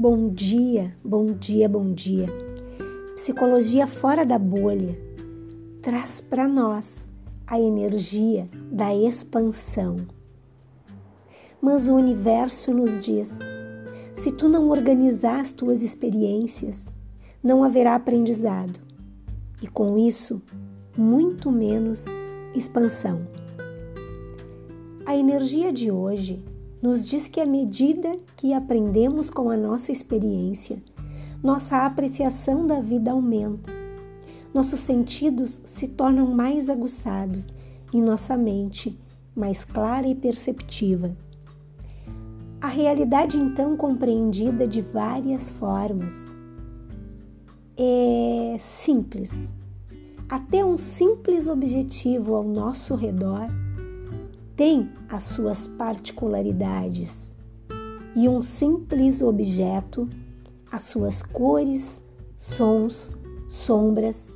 [0.00, 2.28] Bom dia, bom dia, bom dia.
[3.16, 4.96] Psicologia fora da bolha
[5.82, 7.10] traz para nós
[7.44, 9.96] a energia da expansão.
[11.60, 13.40] Mas o universo nos diz:
[14.14, 16.88] se tu não organizar as tuas experiências,
[17.42, 18.78] não haverá aprendizado
[19.60, 20.40] e com isso,
[20.96, 22.04] muito menos
[22.54, 23.26] expansão.
[25.04, 26.40] A energia de hoje
[26.82, 30.82] nos diz que à medida que aprendemos com a nossa experiência,
[31.42, 33.72] nossa apreciação da vida aumenta,
[34.52, 37.48] nossos sentidos se tornam mais aguçados
[37.92, 38.98] e nossa mente
[39.34, 41.16] mais clara e perceptiva.
[42.60, 46.34] A realidade então compreendida de várias formas
[47.76, 49.54] é simples.
[50.28, 53.48] Até um simples objetivo ao nosso redor
[54.58, 57.36] tem as suas particularidades
[58.16, 60.08] e um simples objeto,
[60.72, 62.02] as suas cores,
[62.36, 63.12] sons,
[63.48, 64.34] sombras,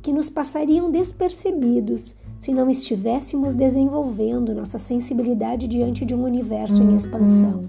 [0.00, 6.96] que nos passariam despercebidos se não estivéssemos desenvolvendo nossa sensibilidade diante de um universo em
[6.96, 7.68] expansão.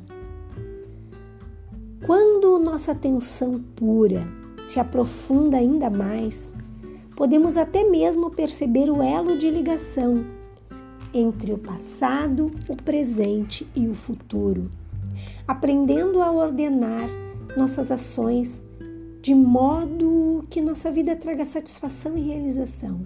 [2.05, 4.25] Quando nossa atenção pura
[4.63, 6.55] se aprofunda ainda mais,
[7.17, 10.23] podemos até mesmo perceber o elo de ligação
[11.13, 14.71] entre o passado, o presente e o futuro,
[15.47, 17.07] aprendendo a ordenar
[17.55, 18.63] nossas ações
[19.21, 23.01] de modo que nossa vida traga satisfação e realização.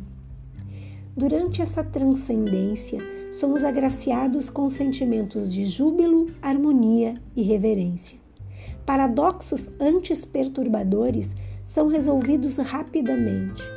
[1.16, 3.00] Durante essa transcendência,
[3.32, 8.18] somos agraciados com sentimentos de júbilo, harmonia e reverência.
[8.86, 13.77] Paradoxos antes perturbadores são resolvidos rapidamente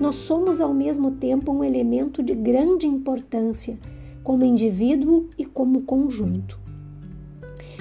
[0.00, 3.78] nós somos ao mesmo tempo um elemento de grande importância
[4.24, 6.58] como indivíduo e como conjunto.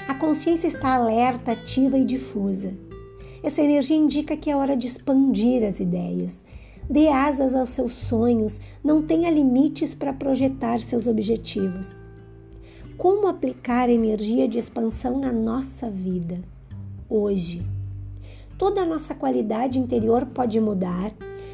[0.06, 2.74] A consciência está alerta, ativa e difusa.
[3.42, 6.44] Essa energia indica que é hora de expandir as ideias.
[6.90, 12.02] Dê asas aos seus sonhos, não tenha limites para projetar seus objetivos.
[12.98, 16.42] Como aplicar energia de expansão na nossa vida?
[17.08, 17.62] Hoje.
[18.58, 21.14] Toda a nossa qualidade interior pode mudar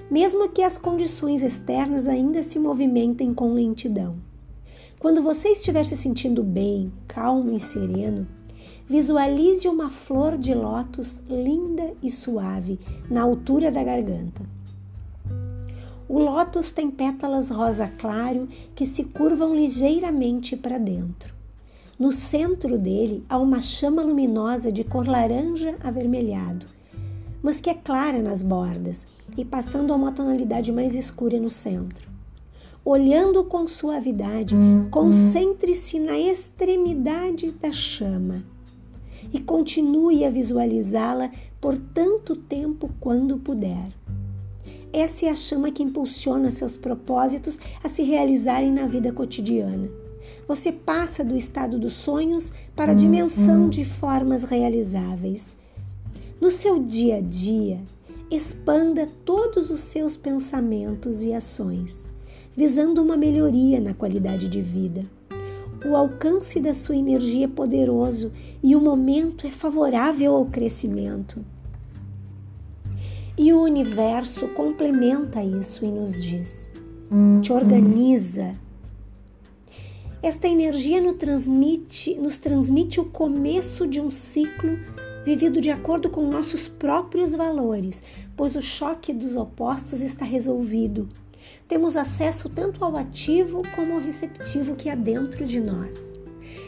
[0.10, 4.16] mesmo que as condições externas ainda se movimentem com lentidão.
[5.00, 8.28] Quando você estiver se sentindo bem, calmo e sereno,
[8.88, 12.80] visualize uma flor de lótus linda e suave
[13.10, 14.42] na altura da garganta.
[16.08, 21.34] O lótus tem pétalas rosa claro que se curvam ligeiramente para dentro.
[21.98, 26.68] No centro dele há uma chama luminosa de cor laranja avermelhado,
[27.46, 29.06] mas que é clara nas bordas
[29.38, 32.10] e passando a uma tonalidade mais escura no centro.
[32.84, 34.56] Olhando com suavidade,
[34.90, 38.44] concentre-se na extremidade da chama
[39.32, 41.30] e continue a visualizá-la
[41.62, 43.92] por tanto tempo quando puder.
[44.92, 49.88] Essa é a chama que impulsiona seus propósitos a se realizarem na vida cotidiana.
[50.48, 55.56] Você passa do estado dos sonhos para a dimensão de formas realizáveis.
[56.46, 57.82] No seu dia a dia,
[58.30, 62.08] expanda todos os seus pensamentos e ações,
[62.56, 65.02] visando uma melhoria na qualidade de vida.
[65.84, 71.44] O alcance da sua energia é poderoso e o momento é favorável ao crescimento.
[73.36, 76.72] E o universo complementa isso e nos diz:
[77.42, 78.52] te organiza.
[80.22, 84.78] Esta energia nos transmite, nos transmite o começo de um ciclo
[85.26, 88.04] vivido de acordo com nossos próprios valores,
[88.38, 91.10] pois o choque dos opostos está resolvido.
[91.68, 96.14] Temos acesso tanto ao ativo como ao receptivo que há dentro de nós.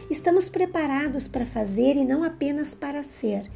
[0.09, 3.47] Estamos preparados para fazer e não apenas para ser.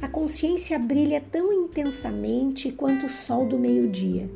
[0.00, 4.28] A consciência brilha tão intensamente quanto o sol do meio-dia.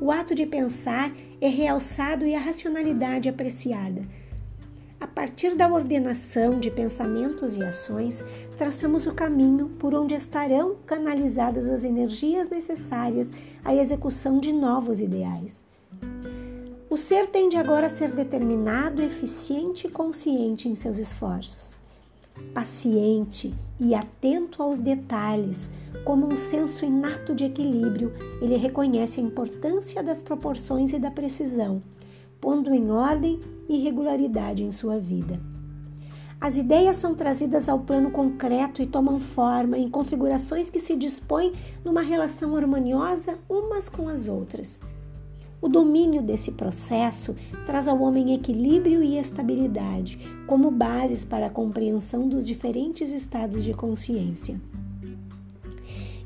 [0.00, 4.02] O ato de pensar é realçado e a racionalidade apreciada
[5.12, 8.24] partir da ordenação de pensamentos e ações,
[8.56, 13.30] traçamos o caminho por onde estarão canalizadas as energias necessárias
[13.64, 15.62] à execução de novos ideais.
[16.88, 21.76] O ser tende agora a ser determinado, eficiente e consciente em seus esforços.
[22.54, 25.70] Paciente e atento aos detalhes,
[26.04, 31.82] como um senso inato de equilíbrio, ele reconhece a importância das proporções e da precisão
[32.42, 35.40] pondo em ordem e regularidade em sua vida.
[36.40, 41.52] As ideias são trazidas ao plano concreto e tomam forma em configurações que se dispõem
[41.84, 44.80] numa relação harmoniosa umas com as outras.
[45.60, 50.18] O domínio desse processo traz ao homem equilíbrio e estabilidade
[50.48, 54.60] como bases para a compreensão dos diferentes estados de consciência.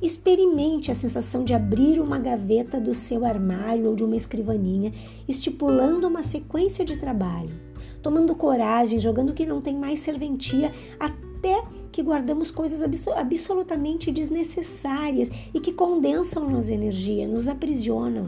[0.07, 4.93] Experimente a sensação de abrir uma gaveta do seu armário ou de uma escrivaninha,
[5.27, 7.53] estipulando uma sequência de trabalho,
[8.01, 11.61] tomando coragem, jogando que não tem mais serventia, até
[11.91, 18.27] que guardamos coisas absolutamente desnecessárias e que condensam nossa energia, nos aprisionam.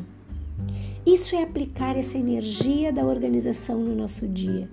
[1.06, 4.68] Isso é aplicar essa energia da organização no nosso dia.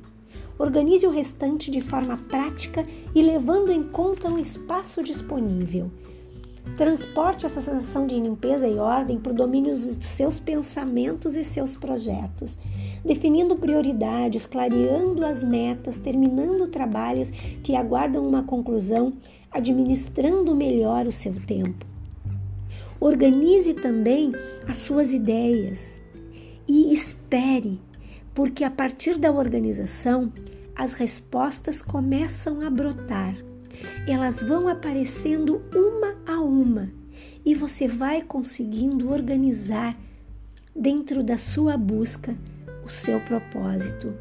[0.57, 5.91] Organize o restante de forma prática e levando em conta o espaço disponível.
[6.77, 11.73] Transporte essa sensação de limpeza e ordem para o domínio dos seus pensamentos e seus
[11.73, 12.59] projetos,
[13.03, 17.29] definindo prioridades, clareando as metas, terminando trabalhos
[17.63, 19.13] que aguardam uma conclusão,
[19.49, 21.85] administrando melhor o seu tempo.
[22.99, 24.33] Organize também
[24.67, 26.01] as suas ideias,
[26.67, 27.79] e espere,
[28.33, 30.33] porque a partir da organização
[30.75, 33.35] as respostas começam a brotar.
[34.07, 36.89] Elas vão aparecendo uma a uma
[37.45, 39.97] e você vai conseguindo organizar
[40.75, 42.35] dentro da sua busca
[42.83, 44.13] o seu propósito,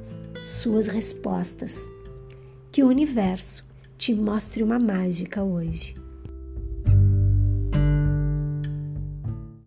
[0.45, 1.77] suas respostas.
[2.71, 3.65] Que o universo
[3.97, 5.95] te mostre uma mágica hoje.